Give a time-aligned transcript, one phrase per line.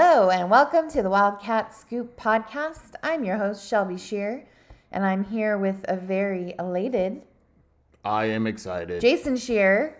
[0.00, 2.92] Hello, and welcome to the Wildcat Scoop podcast.
[3.02, 4.46] I'm your host, Shelby Shear,
[4.92, 7.22] and I'm here with a very elated
[8.04, 9.00] I am excited.
[9.00, 9.96] Jason Shear.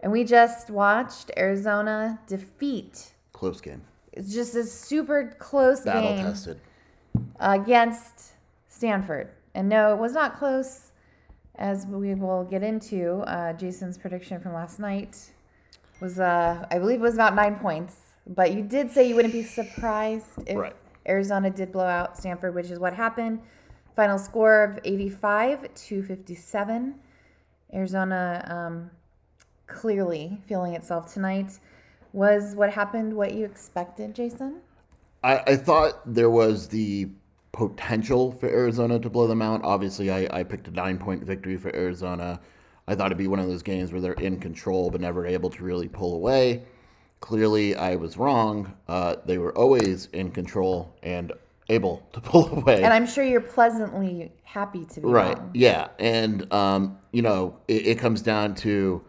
[0.00, 3.12] And we just watched Arizona defeat.
[3.34, 3.82] Close game.
[4.14, 6.58] It's just a super close Battle game tested.
[7.38, 8.32] against
[8.68, 9.28] Stanford.
[9.54, 10.92] And no, it was not close,
[11.56, 13.18] as we will get into.
[13.26, 15.18] Uh, Jason's prediction from last night
[16.00, 18.07] was, uh, I believe, it was about nine points.
[18.28, 20.76] But you did say you wouldn't be surprised if Right.
[21.08, 23.40] Arizona did blow out Stanford, which is what happened.
[23.96, 26.94] Final score of 85 to 57.
[27.72, 28.90] Arizona um,
[29.66, 31.58] clearly feeling itself tonight.
[32.12, 34.60] Was what happened what you expected, Jason?
[35.22, 37.08] I, I thought there was the
[37.52, 39.62] potential for Arizona to blow them out.
[39.64, 42.40] Obviously, I, I picked a nine point victory for Arizona.
[42.86, 45.50] I thought it'd be one of those games where they're in control but never able
[45.50, 46.62] to really pull away.
[47.20, 48.72] Clearly, I was wrong.
[48.86, 51.32] Uh, they were always in control and
[51.68, 52.82] able to pull away.
[52.82, 55.36] And I'm sure you're pleasantly happy to be Right.
[55.36, 55.50] wrong.
[55.54, 55.88] Yeah.
[55.98, 59.02] And, um, you know, it, it comes down to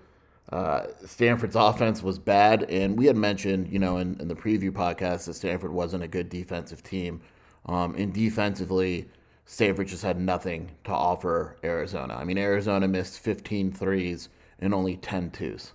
[0.52, 2.64] uh, Stanford's offense was bad.
[2.64, 6.08] And we had mentioned, you know, in, in the preview podcast that Stanford wasn't a
[6.08, 7.22] good defensive team.
[7.68, 9.08] Um, and defensively,
[9.46, 12.16] Stanford just had nothing to offer Arizona.
[12.16, 15.74] I mean, Arizona missed 15 threes and only 10 twos.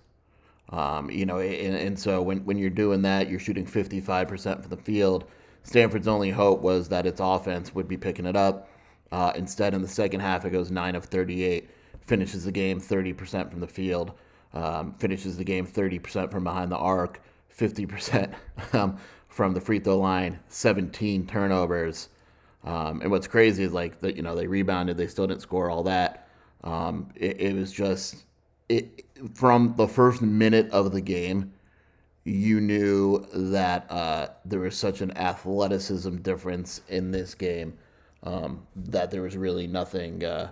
[0.69, 4.69] Um, you know, and, and so when, when you're doing that, you're shooting 55% from
[4.69, 5.25] the field.
[5.63, 8.69] Stanford's only hope was that its offense would be picking it up.
[9.11, 11.69] Uh, instead, in the second half, it goes 9 of 38,
[12.01, 14.13] finishes the game 30% from the field,
[14.53, 17.21] um, finishes the game 30% from behind the arc,
[17.57, 18.33] 50%
[18.73, 18.97] um,
[19.27, 22.09] from the free throw line, 17 turnovers.
[22.63, 25.69] Um, and what's crazy is like that, you know, they rebounded, they still didn't score
[25.69, 26.27] all that.
[26.63, 28.25] Um, it, it was just
[28.69, 29.05] it
[29.35, 31.53] from the first minute of the game,
[32.23, 37.77] you knew that uh, there was such an athleticism difference in this game
[38.23, 40.51] um, that there was really nothing, uh,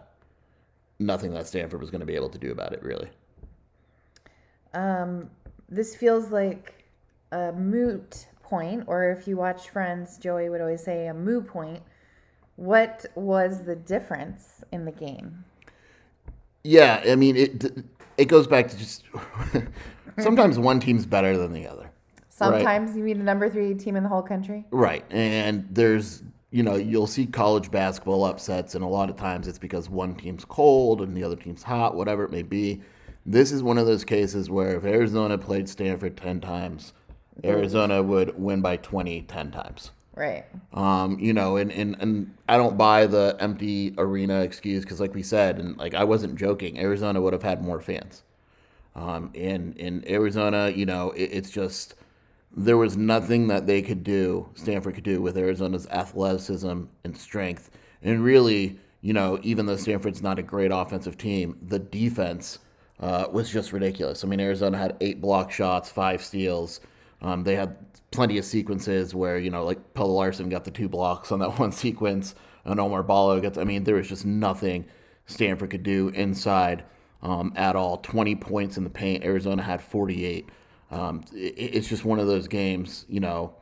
[1.00, 2.84] nothing that Stanford was going to be able to do about it.
[2.84, 3.10] Really,
[5.70, 6.86] This feels like
[7.32, 11.84] a moot point, or if you watch Friends, Joey would always say a moo point.
[12.56, 15.46] What was the difference in the game?
[16.64, 17.04] yeah.
[17.08, 17.86] I mean, it
[18.18, 19.04] it goes back to just
[20.20, 21.90] sometimes one team's better than the other.
[22.30, 24.66] Sometimes you mean the number three team in the whole country.
[24.72, 25.06] Right.
[25.12, 29.60] And there's, you know, you'll see college basketball upsets, and a lot of times it's
[29.60, 32.82] because one team's cold and the other team's hot, whatever it may be.
[33.26, 36.94] This is one of those cases where if Arizona played Stanford 10 times,
[37.44, 39.92] Arizona would win by 20 10 times.
[40.16, 40.46] Right.
[40.74, 45.16] Um, you know, and, and, and I don't buy the empty arena excuse because, like
[45.16, 48.24] we said, and like I wasn't joking, Arizona would have had more fans.
[48.96, 51.96] Um, in in Arizona, you know, it, it's just
[52.56, 57.72] there was nothing that they could do, Stanford could do with Arizona's athleticism and strength.
[58.04, 62.60] And really, you know, even though Stanford's not a great offensive team, the defense
[63.00, 64.24] uh, was just ridiculous.
[64.24, 66.80] I mean, Arizona had eight block shots, five steals.
[67.24, 67.76] Um, they had
[68.12, 71.58] plenty of sequences where, you know, like Pelle Larsson got the two blocks on that
[71.60, 72.36] one sequence,
[72.66, 74.86] and Oumar Ballo gets, I mean, there was just nothing
[75.26, 76.84] Stanford could do inside
[77.22, 77.98] um, at all.
[77.98, 79.24] 20 points in the paint.
[79.24, 80.50] Arizona had 48.
[80.92, 83.56] Um, it, it's just one of those games, you know.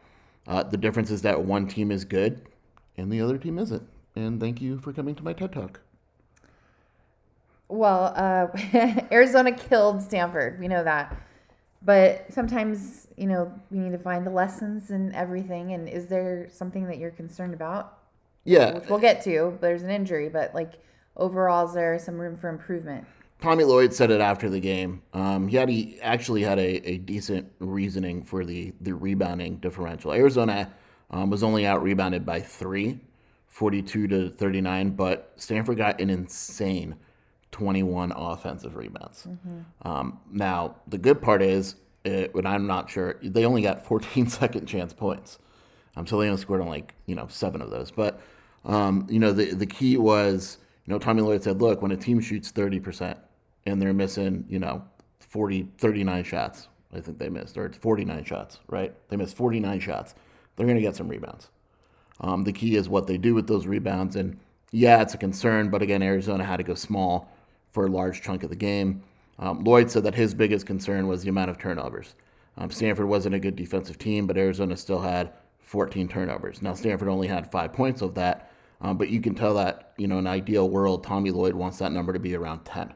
[0.48, 2.42] Uh, the difference is that one team is good
[2.98, 3.88] and the other team isn't.
[4.16, 5.80] And thank you for coming to my TED Talk.
[7.70, 8.48] Well, uh,
[9.12, 10.60] Arizona killed Stanford.
[10.60, 11.16] We know that.
[11.84, 15.74] But sometimes, you know, we need to find the lessons and everything.
[15.74, 17.98] And is there something that you're concerned about?
[18.44, 19.58] Yeah, Which we'll get to.
[19.62, 20.74] There's an injury, but like
[21.16, 23.06] overall, is there some room for improvement?
[23.40, 25.02] Tommy Lloyd said it after the game.
[25.14, 30.14] Um, he had he actually had a, a decent reasoning for the, the rebounding differential.
[30.14, 30.72] Arizona
[31.10, 33.00] um, was only out rebounded by three,
[33.48, 36.96] 42 to 39, but Stanford got an insane
[37.52, 39.28] 21 offensive rebounds.
[39.84, 44.28] Um, now, the good part is, it, when I'm not sure, they only got 14
[44.30, 45.40] second chance points.
[45.96, 47.92] Um, so they only scored on like, you know, seven of those.
[47.92, 48.22] But,
[48.66, 51.98] um, you know, the, the key was, you know, Tommy Lloyd said, look, when a
[51.98, 53.18] team shoots 30%,
[53.66, 54.84] and they're missing, you know,
[55.20, 56.68] 40, 39 shots.
[56.94, 58.94] I think they missed, or it's 49 shots, right?
[59.10, 60.14] They missed 49 shots.
[60.56, 61.50] They're going to get some rebounds.
[62.20, 64.16] Um, the key is what they do with those rebounds.
[64.16, 64.38] And
[64.72, 67.32] yeah, it's a concern, but again, Arizona had to go small
[67.72, 69.02] for a large chunk of the game.
[69.40, 72.16] Um, Lloyd said that his biggest concern was the amount of turnovers.
[72.58, 75.32] Um, Stanford wasn't a good defensive team, but Arizona still had
[75.62, 76.62] 14 turnovers.
[76.62, 78.52] Now, Stanford only had five points of that,
[78.82, 81.92] um, but you can tell that, you know, in ideal world, Tommy Lloyd wants that
[81.92, 82.94] number to be around 10.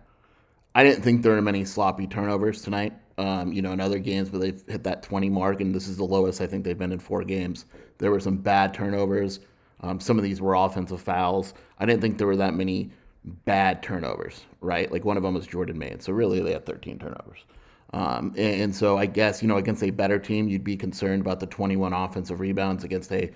[0.75, 2.93] I didn't think there were many sloppy turnovers tonight.
[3.17, 5.95] Um, you know, in other games where they've hit that 20 mark, and this is
[5.95, 7.65] the lowest I think they've been in four games.
[7.97, 9.39] There were some bad turnovers.
[9.79, 11.53] Um, some of these were offensive fouls.
[11.79, 12.91] I didn't think there were that many
[13.25, 14.91] bad turnovers, right?
[14.91, 16.05] Like one of them was Jordan Mains.
[16.05, 17.45] So really, they had 13 turnovers.
[17.93, 21.21] Um, and, and, so I guess, you know, against a better team, you'd be concerned
[21.21, 23.31] about the 21 offensive rebounds against a,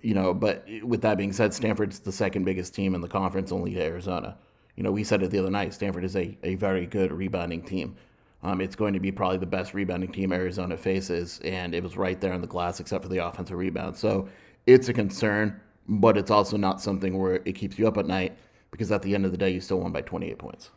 [0.00, 3.50] you know, but with that being said, Stanford's the second biggest team in the conference,
[3.50, 4.36] only to Arizona.
[4.76, 5.74] You know, we said it the other night.
[5.74, 7.96] Stanford is a, a very good rebounding team.
[8.42, 11.96] Um, it's going to be probably the best rebounding team Arizona faces, and it was
[11.96, 13.96] right there on the glass except for the offensive rebound.
[13.96, 14.28] So
[14.66, 18.38] it's a concern, but it's also not something where it keeps you up at night
[18.70, 20.70] because at the end of the day, you still won by 28 points.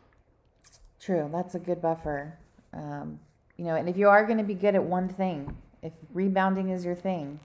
[0.99, 2.37] True, that's a good buffer.
[2.73, 3.19] Um,
[3.57, 6.69] you know, and if you are going to be good at one thing, if rebounding
[6.69, 7.39] is your thing,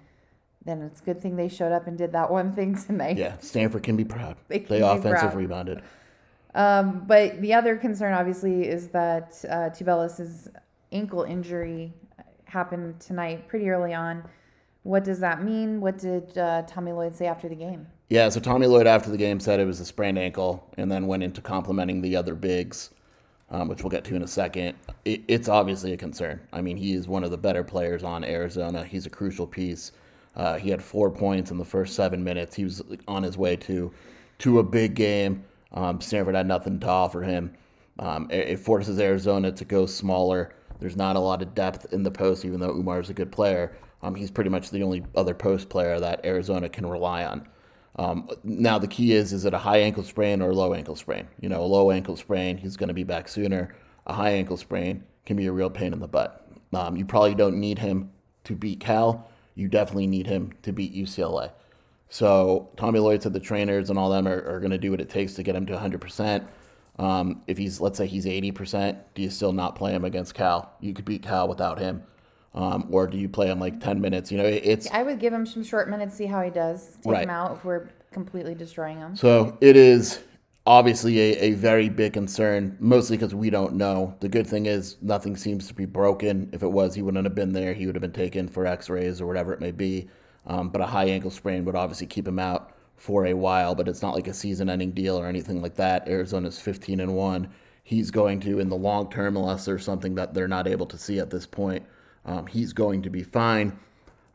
[0.65, 3.17] then it's a good thing they showed up and did that one thing tonight.
[3.17, 4.37] Yeah, Stanford can be proud.
[4.49, 5.35] They, they offensive proud.
[5.35, 5.83] rebounded.
[6.55, 10.49] Um, but the other concern, obviously, is that uh, Tubelis's
[10.93, 11.93] ankle injury
[12.45, 14.25] happened tonight pretty early on.
[14.83, 15.81] What does that mean?
[15.81, 17.87] What did uh, Tommy Lloyd say after the game?
[18.11, 21.07] Yeah, so Tommy Lloyd after the game said it was a sprained ankle and then
[21.07, 22.89] went into complimenting the other bigs,
[23.51, 24.77] um, which we'll get to in a second.
[25.05, 26.41] It, it's obviously a concern.
[26.51, 28.83] I mean, he is one of the better players on Arizona.
[28.83, 29.93] He's a crucial piece.
[30.37, 32.57] Uh, he had four points in the first seven minutes.
[32.57, 33.93] He was on his way to
[34.39, 35.45] to a big game.
[35.73, 37.53] Um, Stanford had nothing to offer him.
[37.99, 40.55] Um, it, it, forces Arizona to go smaller.
[40.79, 43.33] There's not a lot of depth in the post, even though Oumar is a good
[43.33, 43.77] player.
[44.03, 47.49] Um, he's pretty much the only other post player that Arizona can rely on.
[47.99, 50.97] Um, now the key is: is it a high ankle sprain or a low ankle
[50.97, 51.29] sprain?
[51.41, 53.75] You know, a low ankle sprain, he's going to be back sooner.
[54.07, 56.49] A high ankle sprain can be a real pain in the butt.
[56.73, 58.11] Um, you probably don't need him
[58.45, 59.29] to beat Cal.
[59.55, 61.51] You definitely need him to beat UCLA.
[62.09, 65.01] So Tommy Lloyd said the trainers and all them are, are going to do what
[65.01, 66.47] it takes to get him to 100%.
[66.99, 70.73] Um, if he's, let's say he's 80%, do you still not play him against Cal?
[70.81, 72.03] You could beat Cal without him.
[72.55, 74.33] Um, or do you play him like 10 minutes?
[74.33, 74.91] You know, it's.
[74.91, 76.97] I would give him some short minutes, see how he does.
[77.03, 77.23] Take right.
[77.25, 79.15] him out if we're completely destroying him.
[79.17, 80.21] So it is
[80.67, 84.15] obviously a, a very big concern, mostly because we don't know.
[84.21, 86.49] The good thing is nothing seems to be broken.
[86.53, 87.73] If it was, he wouldn't have been there.
[87.73, 90.09] He would have been taken for x rays or whatever it may be.
[90.47, 93.89] Um, but a high ankle sprain would obviously keep him out for a while, but
[93.89, 96.09] it's not like a season ending deal or anything like that.
[96.09, 97.49] Arizona's 15 and 1.
[97.85, 100.99] He's going to, in the long term, unless there's something that they're not able to
[100.99, 101.85] see at this point,
[102.29, 103.77] um, he's going to be fine.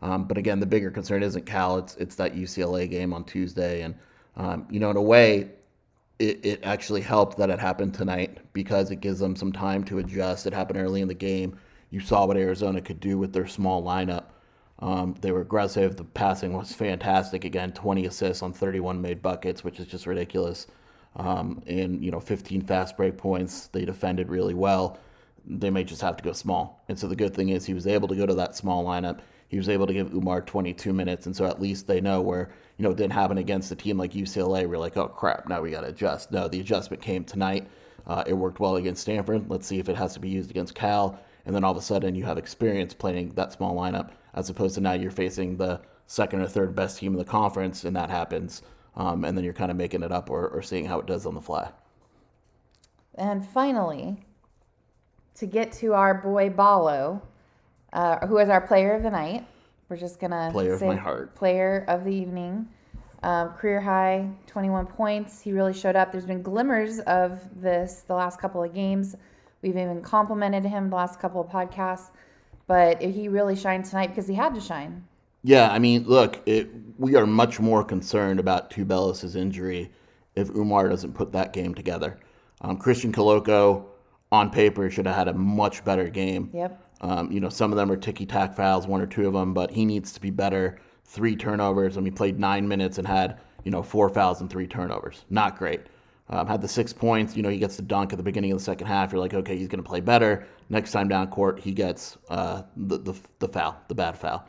[0.02, 3.84] Um, but again, the bigger concern isn't Cal, it's, it's that UCLA game on Tuesday.
[3.84, 3.96] And,
[4.36, 5.52] um, you know, in a way,
[6.20, 10.00] it, it actually helped that it happened tonight because it gives them some time to
[10.00, 10.48] adjust.
[10.48, 11.58] It happened early in the game.
[11.92, 14.26] You saw what Arizona could do with their small lineup.
[14.80, 15.96] Um, they were aggressive.
[15.96, 17.46] The passing was fantastic.
[17.46, 20.66] Again, 20 assists on 31 made buckets, which is just ridiculous.
[21.16, 23.68] Um, and you know, 15 fast break points.
[23.68, 24.98] They defended really well.
[25.46, 26.84] They may just have to go small.
[26.88, 29.20] And so the good thing is he was able to go to that small lineup.
[29.50, 32.50] He was able to give Oumar 22 minutes, and so at least they know where
[32.78, 34.68] you know it didn't happen against a team like UCLA.
[34.68, 36.32] We're like, oh crap, now we got to adjust.
[36.32, 37.68] No, the adjustment came tonight.
[38.08, 39.50] Uh, it worked well against Stanford.
[39.50, 41.20] Let's see if it has to be used against Cal.
[41.46, 44.76] And then all of a sudden, you have experience playing that small lineup as opposed
[44.76, 48.10] to now you're facing the second or third best team in the conference, and that
[48.10, 48.62] happens.
[48.96, 51.26] Um, and then you're kind of making it up or, or seeing how it does
[51.26, 51.70] on the fly.
[53.16, 54.18] And finally,
[55.36, 57.22] to get to our boy Ballo,
[57.92, 59.46] uh, who is our player of the night.
[59.90, 62.68] We're just gonna player of my heart, player of the evening.
[63.24, 65.40] Um, career high, 21 points.
[65.40, 66.12] He really showed up.
[66.12, 69.16] There's been glimmers of this the last couple of games.
[69.62, 72.10] We've even complimented him the last couple of podcasts
[72.68, 75.06] but he really shined tonight because he had to shine.
[75.44, 79.92] Yeah, I mean, look, it, we are much more concerned about Tubelis' injury
[80.36, 82.18] if Oumar doesn't put that game together.
[82.62, 83.86] Um, Christian Koloko,
[84.34, 86.50] on paper, should have had a much better game.
[86.54, 86.82] Yep.
[87.02, 89.54] Um, you know, some of them are ticky tack fouls, one or two of them,
[89.54, 90.80] but he needs to be better.
[91.06, 91.98] Three turnovers.
[91.98, 95.26] I mean, he played nine minutes and had, you know, four fouls and three turnovers.
[95.30, 95.82] Not great.
[96.30, 97.36] Um, had the six points.
[97.38, 99.12] You know, he gets the dunk at the beginning of the second half.
[99.12, 100.48] You're like, okay, he's going to play better.
[100.70, 104.48] Next time down court, he gets uh, the, the, the foul, the bad foul.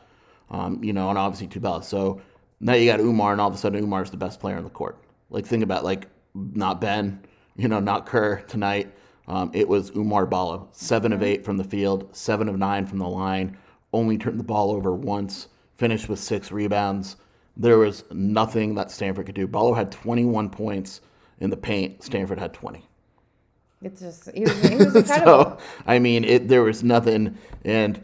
[0.49, 1.83] Um, you know, and obviously Tubelis.
[1.83, 2.21] So
[2.59, 4.69] now you got Oumar, and all of a sudden Oumar's the best player on the
[4.71, 4.97] court.
[5.29, 7.21] Like think about like not Ben,
[7.55, 8.91] you know, not Kerr tonight.
[9.27, 12.99] Um, it was Oumar Ballo, 7 of eight from the field, seven of nine from
[12.99, 13.57] the line,
[13.91, 17.15] only turned the ball over once, finished with six rebounds.
[17.57, 19.47] There was nothing that Stanford could do.
[19.47, 21.01] Ballo had 21 points
[21.39, 22.03] in the paint.
[22.03, 22.85] Stanford had 20.
[23.81, 25.57] It's just he was, he was incredible.
[25.57, 27.37] So I mean, it there was nothing.
[27.63, 28.03] And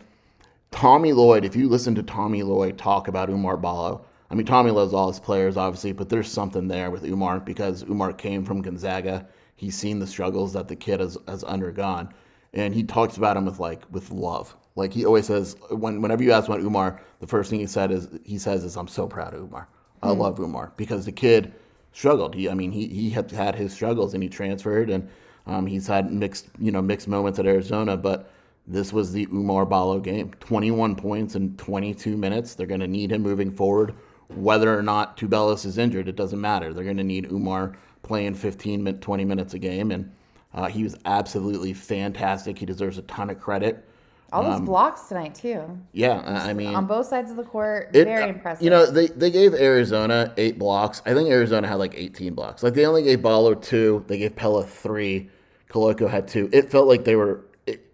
[0.70, 4.72] Tommy Lloyd, if you listen to Tommy Lloyd talk about Oumar Ballo, I mean, Tommy
[4.72, 8.62] loves all his players, obviously, but there's something there with Oumar because Oumar came from
[8.62, 9.28] Gonzaga.
[9.62, 12.12] He's seen the struggles that the kid has, has undergone,
[12.52, 14.56] and he talks about him with like with love.
[14.76, 17.92] Like he always says, when whenever you ask about Oumar, the first thing he said
[17.92, 19.68] is he says is I'm so proud of Oumar.
[20.02, 21.54] I love Oumar because the kid
[21.92, 22.34] struggled.
[22.34, 25.08] He, I mean, he he had had his struggles and he transferred and
[25.46, 28.32] um, he's had mixed you know mixed moments at Arizona, but
[28.66, 30.32] this was the Oumar Ballo game.
[30.40, 32.56] 21 points in 22 minutes.
[32.56, 33.94] They're going to need him moving forward.
[34.30, 36.74] Whether or not Tubelis is injured, it doesn't matter.
[36.74, 39.92] They're going to need Oumar playing 15, 20 minutes a game.
[39.92, 40.12] And
[40.54, 42.58] uh, he was absolutely fantastic.
[42.58, 43.88] He deserves a ton of credit.
[44.34, 47.90] All those blocks tonight too, Yeah, I I mean, on both sides of the court.
[47.94, 48.64] it- very uh, impressive.
[48.64, 51.02] You know, they, they gave Arizona eight blocks.
[51.06, 52.64] I think Arizona had like 18 blocks.
[52.64, 54.06] Like they only gave Ballo two.
[54.08, 55.30] They gave Pelle three.
[55.70, 56.50] Koloko had two.
[56.54, 57.44] It felt like they were.
[57.66, 57.86] It,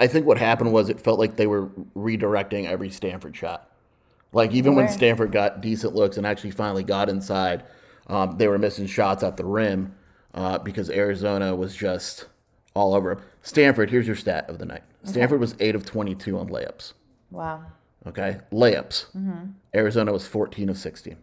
[0.00, 3.70] I think what happened was it felt like they were redirecting every Stanford shot.
[4.32, 7.64] Like even when Stanford got decent looks and actually finally got inside,
[8.08, 9.94] um, they were missing shots at the rim
[10.34, 12.26] uh, because Arizona was just
[12.74, 13.20] all over 'em.
[13.42, 13.90] Stanford.
[13.90, 14.82] Here's your stat of the night.
[15.04, 16.92] Stanford was eight of 22 on layups.
[17.30, 17.62] wow.
[18.04, 19.06] Okay, layups.
[19.16, 19.50] Mm-hmm.
[19.76, 21.16] Arizona was 14 of 16.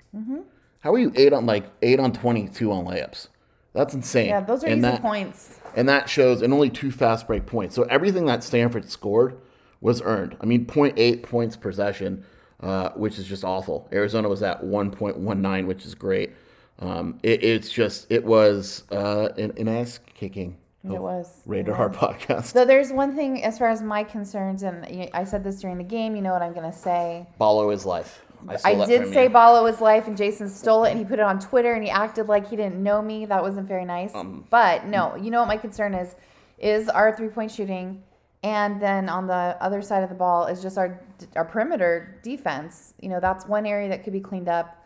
[0.80, 3.28] How are you eight on like eight on 22 on layups?
[3.74, 4.28] That's insane.
[4.28, 5.60] Yeah, those are and easy that, points.
[5.76, 7.76] And that shows, and only two fast break points.
[7.76, 9.38] So everything that Stanford scored
[9.82, 10.38] was earned.
[10.40, 12.24] I mean, 0.8 points possession,
[12.62, 13.90] uh, which is just awful.
[13.92, 16.32] Arizona was at 1.19, which is great.
[16.80, 20.58] Um, it, it's just, it was uh, an, an ass kicking.
[20.84, 21.42] It was.
[21.46, 21.96] Raider It was.
[21.96, 22.46] podcast.
[22.46, 25.84] So there's one thing as far as my concerns, and I said this during the
[25.84, 26.16] game.
[26.16, 27.28] You know what I'm going to say.
[27.38, 28.22] Ballo is life.
[28.58, 29.30] stole I did say you.
[29.30, 31.90] Ballo was life, and Jason stole it, and he put it on Twitter, and he
[31.90, 33.26] acted like he didn't know me.
[33.26, 34.16] That wasn't very nice.
[34.16, 36.16] Um, but no, you know what my concern is,
[36.58, 38.02] is our three point shooting,
[38.42, 41.02] and then on the other side of the ball is just our
[41.36, 42.94] our perimeter defense.
[43.02, 44.79] You know, that's one area that could be cleaned up.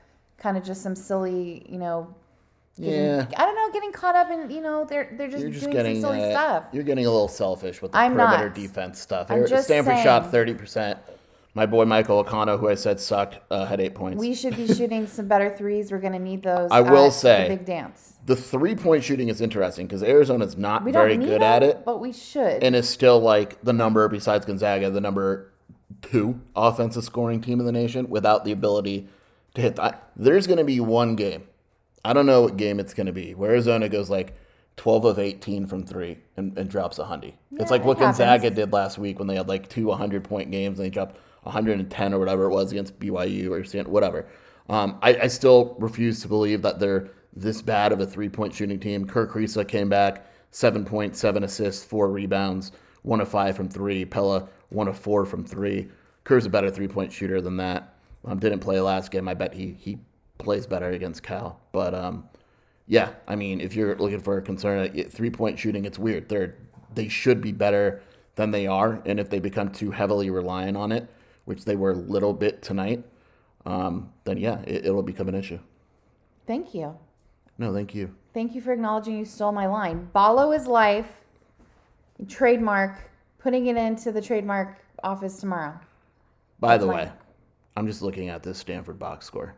[0.44, 2.14] Kind of just some silly, you know.
[2.78, 3.26] Getting, Yeah.
[3.38, 6.02] I don't know, getting caught up in, you know, they're they're just, just doing getting
[6.02, 6.64] some silly uh, stuff.
[6.74, 8.56] You're getting a little selfish with the I'm perimeter not.
[8.56, 9.28] defense stuff.
[9.32, 11.00] I'm Stanford shot thirty percent.
[11.54, 14.20] My boy Michael O'Connell, who I said sucked, uh, had eight points.
[14.20, 15.92] We should be shooting some better threes.
[15.92, 16.72] We're going to need those.
[16.72, 18.16] I will say- the big dance.
[18.26, 21.86] the three point shooting is interesting because Arizona's not We very good them, at it,
[21.86, 22.64] but we should.
[22.64, 25.52] and is still like the number besides Gonzaga, the number
[26.02, 29.08] two offensive scoring team in the nation without the ability
[29.56, 29.76] to hit.
[29.76, 31.44] The, there's going to be one game.
[32.06, 33.34] I don't know what game it's going to be.
[33.34, 34.36] Where Arizona goes like
[34.78, 37.34] 12 of 18 from three and, and drops a hundy.
[37.54, 38.18] it's like what happens.
[38.18, 41.18] Gonzaga did last week when they had like two 100 point games and they dropped
[41.44, 44.26] 110 or whatever it was against BYU or whatever.
[44.70, 48.54] Um, I, I still refuse to believe that they're this bad of a three point
[48.54, 49.06] shooting team.
[49.06, 54.06] Kerr Kriisa came back, seven points, seven assists, four rebounds, one of five from three.
[54.06, 55.90] Pelle, one of four from three.
[56.24, 57.93] Kerr's a better three point shooter than that.
[58.26, 59.28] Um, didn't play last game.
[59.28, 60.00] I bet he he
[60.38, 61.60] plays better against Cal.
[61.72, 62.30] But um,
[62.88, 66.30] yeah, I mean, if you're looking for a concern, three point shooting, it's weird.
[66.30, 66.56] They're
[66.94, 68.02] they should be better
[68.36, 71.08] than they are, and if they become too heavily reliant on it,
[71.46, 73.04] which they were a little bit tonight,
[73.66, 75.60] um, then yeah, it, it'll become an issue.
[76.48, 76.98] Thank you.
[77.58, 78.14] No, thank you.
[78.34, 80.10] Thank you for acknowledging you stole my line.
[80.12, 81.08] Ballo is life.
[82.28, 83.12] Trademark.
[83.38, 85.80] Putting it into the trademark office tomorrow.
[86.60, 87.12] By the That's way.
[87.76, 89.56] I'm just looking at this Stanford box score.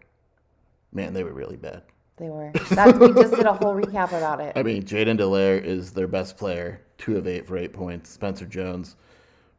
[0.94, 1.84] Man, they were really bad.
[2.18, 2.52] They were.
[2.72, 4.54] That, we just did a whole recap about it.
[4.58, 8.10] I mean, Jaiden Delaire is their best player, two of eight for eight points.
[8.10, 8.96] Spencer Jones,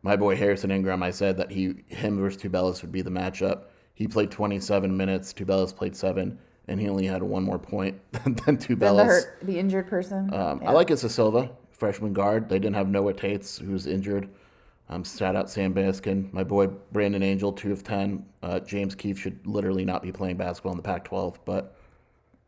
[0.02, 3.64] my boy Harrison Ingram, I said that he him versus Tubelis would be the matchup.
[3.94, 5.34] He played 27 minutes.
[5.34, 8.78] Tubelis played seven, and he only had one more point than Tubelis.
[8.96, 10.32] the hurt, the injured person.
[10.32, 10.70] Um, Yeah.
[10.70, 12.48] I like Isa Silva, freshman guard.
[12.48, 14.30] They didn't have Noah Taitz, who's injured.
[14.88, 16.32] Um, shout out Sam Beskind.
[16.32, 18.24] My boy Brandon Angel, two of ten.
[18.42, 21.76] Uh, James Keefe should literally not be playing basketball in the Pac-12, but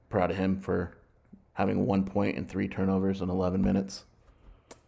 [0.09, 0.97] proud of him for
[1.54, 4.04] having one point and three turnovers in 11 minutes.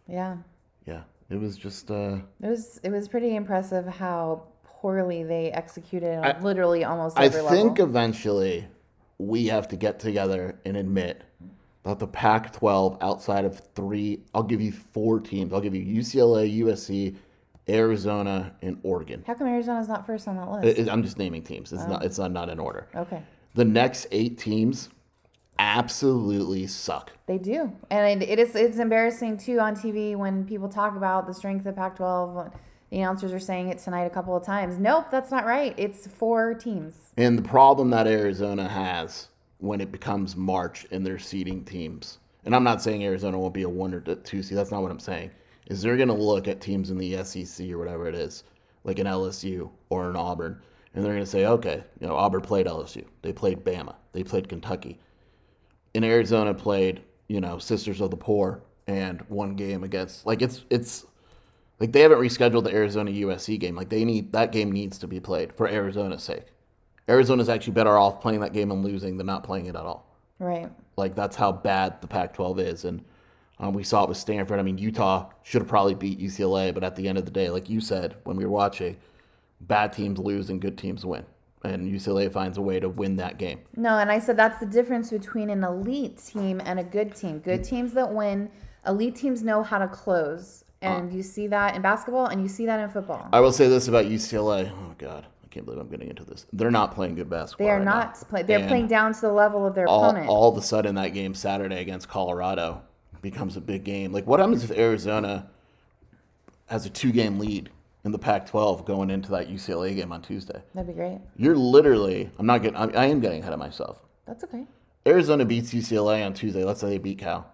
[0.07, 0.37] Yeah.
[0.85, 1.91] Yeah, it was just.
[1.91, 7.19] Uh, It was it was pretty impressive how poorly they executed on I- literally almost.
[7.19, 7.85] I think level.
[7.85, 8.65] eventually
[9.17, 11.23] we have to get together and admit
[11.83, 15.51] that the Pac-12, outside of three, I'll give you four teams.
[15.51, 17.15] I'll give you UCLA, USC,
[17.69, 19.23] Arizona, and Oregon.
[19.25, 20.89] How come Arizona's not first on that list?
[20.89, 21.71] I- I'm just naming teams.
[21.71, 22.01] It's not.
[22.01, 22.05] Oh.
[22.05, 22.87] It's not, not in order.
[22.95, 23.21] okay.
[23.53, 24.89] The next eight teams
[25.59, 27.11] absolutely suck.
[27.27, 31.27] They do, and it, it is it's embarrassing too on TV when people talk about
[31.27, 32.51] the strength of Pac-12.
[32.89, 34.77] The announcers are saying it tonight a couple of times.
[34.77, 35.73] Nope, that's not right.
[35.77, 36.95] It's four teams.
[37.15, 42.55] And the problem that Arizona has when it becomes March and they're seeding teams, and
[42.55, 44.57] I'm not saying Arizona won't be a one or two seed.
[44.57, 45.31] That's not what I'm saying.
[45.71, 48.43] Is they're going to look at teams in the SEC or whatever it is,
[48.83, 50.61] like an LSU or an Auburn,
[50.93, 54.23] and they're going to say, okay, you know, Auburn played LSU, they played Bama, they
[54.23, 54.99] played Kentucky,
[55.95, 60.65] and Arizona played, you know, Sisters of the Poor and one game against like it's
[60.69, 61.05] it's
[61.79, 63.75] like they haven't rescheduled the Arizona USC game.
[63.75, 66.45] Like they need that game needs to be played for Arizona's sake.
[67.09, 70.15] Arizona's actually better off playing that game and losing than not playing it at all.
[70.39, 70.69] Right.
[70.97, 73.03] Like that's how bad the Pac-12 is, and
[73.61, 74.59] um, we saw it with Stanford.
[74.59, 77.49] I mean, Utah should have probably beat UCLA, but at the end of the day,
[77.49, 78.97] like you said when we were watching,
[79.61, 81.23] bad teams lose and good teams win,
[81.63, 83.59] and UCLA finds a way to win that game.
[83.77, 87.39] No, and I said that's the difference between an elite team and a good team.
[87.39, 88.49] Good teams that win,
[88.87, 90.65] elite teams know how to close.
[90.83, 93.29] And you see that in basketball and you see that in football.
[93.31, 94.71] I will say this about UCLA.
[94.73, 96.47] Oh God, I can't believe I'm getting into this.
[96.53, 97.67] They're not playing good basketball.
[97.67, 98.27] They are right not now.
[98.27, 100.27] play, they're And playing down to the level of their all, opponent.
[100.27, 102.81] all of a sudden that game Saturday against Colorado
[103.21, 104.11] becomes a big game.
[104.11, 105.49] Like what happens if Arizona
[106.67, 107.69] has a two game lead
[108.03, 110.61] in the Pac-12 going into that UCLA game on Tuesday?
[110.73, 111.19] That'd be great.
[111.37, 112.29] You're literally.
[112.39, 112.77] I'm not getting.
[112.77, 114.01] I'm, I am getting ahead of myself.
[114.25, 114.65] That's okay.
[115.05, 116.63] Arizona beats UCLA on Tuesday.
[116.63, 117.51] Let's say they beat Cal.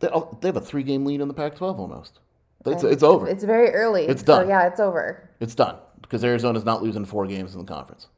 [0.00, 2.20] They, oh, they have a three game lead in the Pac-12 almost.
[2.66, 3.26] It's, it's over.
[3.26, 4.06] It's very early.
[4.06, 4.48] It's So done.
[4.48, 5.28] yeah, it's over.
[5.40, 8.08] It's done because Arizona's not losing four games in the conference.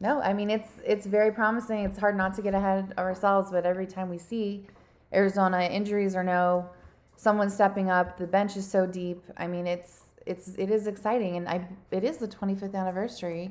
[0.00, 1.84] No, I mean it's it's very promising.
[1.84, 4.66] It's hard not to get ahead of ourselves, but every time we see
[5.12, 6.68] Arizona injuries or no,
[7.16, 9.22] someone stepping up, the bench is so deep.
[9.36, 13.50] I mean, it's it's it is exciting, and I it is the 25th anniversary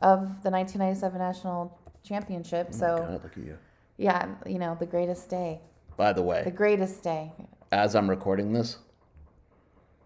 [0.00, 2.68] of the 1997 national championship.
[2.72, 3.58] Oh so God, look at you.
[3.96, 5.60] yeah, you know the greatest day,
[5.96, 7.32] By the way, the greatest day.
[7.72, 8.78] as I'm recording this,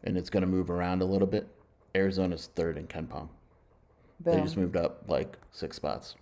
[0.04, 1.49] and it's going to move around a little bit,
[1.95, 3.29] Arizona's third in KenPom.
[4.20, 6.16] They just moved up like six spots.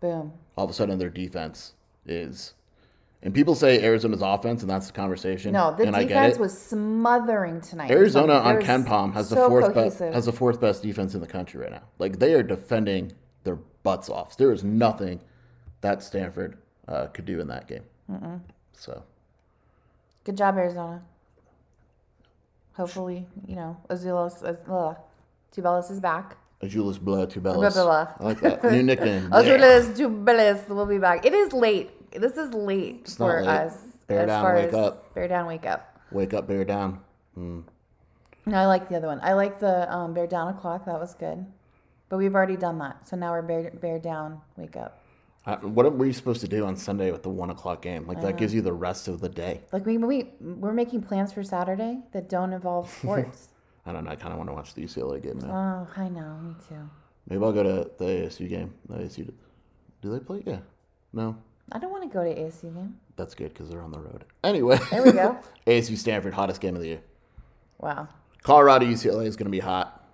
[0.00, 0.32] boom.
[0.56, 1.72] All of a sudden, their defense
[2.04, 2.54] is.
[3.22, 5.52] And people say Arizona's offense, and that's the conversation.
[5.52, 7.90] No, the defense was smothering tonight.
[7.90, 11.26] Arizona on KenPom has the so fourth best has the fourth best defense in the
[11.26, 11.82] country right now.
[11.98, 14.36] Like they are defending their butts off.
[14.36, 15.20] There is nothing
[15.80, 17.82] that Stanford uh, could do in that game.
[18.72, 19.02] So
[20.28, 21.02] Good job, Arizona.
[22.74, 24.94] Hopefully, you know, Azulos, uh,
[25.56, 26.36] Tubelis is back.
[26.62, 27.40] Azulis Blah Tubelis.
[27.40, 28.08] Blah, blah, blah.
[28.20, 29.22] I like that new nickname.
[29.32, 29.40] Yeah.
[29.40, 31.24] Azulis Tubelis will be back.
[31.24, 31.90] It is late.
[32.12, 33.48] This is late not for late.
[33.48, 33.76] us.
[34.06, 35.14] Bear as down, far wake as up.
[35.14, 36.00] Bear down, wake up.
[36.10, 37.00] Wake up, bear down.
[37.36, 37.64] Mm.
[38.46, 39.20] No, I like the other one.
[39.22, 40.86] I like the um, bear down o'clock.
[40.86, 41.44] That was good.
[42.08, 43.06] But we've already done that.
[43.06, 45.02] So now we're bear, bear down, wake up.
[45.44, 48.06] Uh, What were you supposed to do on Sunday with the one o'clock game?
[48.06, 49.60] Like that gives you the rest of the day.
[49.72, 53.48] Like we, we, we're making plans for Saturday that don't involve sports.
[53.84, 54.10] I don't know.
[54.10, 55.86] I kind of want to watch the UCLA game now.
[55.96, 56.38] oh, I know.
[56.42, 56.88] Me too.
[57.28, 58.72] Maybe I'll go to the ASU game.
[58.88, 59.30] The ASU.
[60.00, 60.42] Do they play?
[60.46, 60.60] Yeah.
[61.12, 61.36] No.
[61.72, 62.96] I don't want to go to ASU game.
[63.16, 64.24] That's good because they're on the road.
[64.44, 64.78] Anyway.
[64.90, 65.38] There we go.
[65.66, 67.00] ASU Stanford, hottest game of the year.
[67.78, 68.08] Wow.
[68.42, 70.08] Colorado UCLA is going to be hot.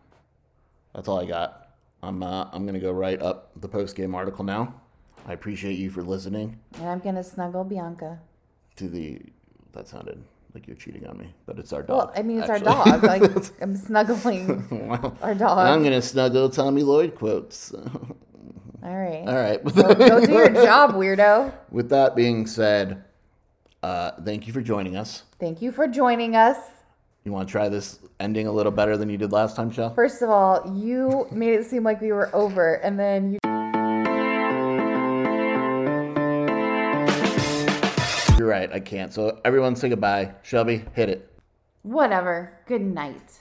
[0.94, 1.68] That's all I got.
[2.02, 4.74] I'm uh, I'm going to go write up the post game article now.
[5.26, 8.18] I appreciate you for listening And I'm going to snuggle Bianca.
[8.76, 9.20] to the.
[9.72, 10.22] That sounded
[10.54, 12.08] like you're cheating on me, but it's our dog.
[12.08, 12.12] Well.
[12.16, 12.68] I mean, it's actually.
[12.68, 13.02] our dog.
[13.04, 13.22] Like,
[13.62, 15.58] I'm snuggling Well, our dog.
[15.66, 17.72] I'm going to snuggle Tommy Lloyd quotes.
[18.84, 19.26] All right.
[19.26, 19.64] all right.
[19.74, 21.54] Go, go do your job, weirdo.
[21.70, 23.02] With that being said,
[23.82, 25.22] uh, thank you for joining us.
[25.40, 26.58] Thank you for joining us.
[27.24, 29.94] You want to try this ending a little better than you did last time, Shell?
[29.94, 33.38] First of all, you made it seem like we were over, and then you.
[38.36, 38.70] You're right.
[38.70, 39.14] I can't.
[39.14, 40.34] So everyone say goodbye.
[40.42, 41.32] Shelby, hit it.
[41.82, 42.52] Whatever.
[42.66, 43.40] Good night.